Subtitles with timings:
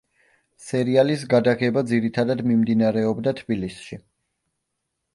[0.67, 4.05] სერიალის გადაღება ძირითადად მიმდინარეობდა თბილისში.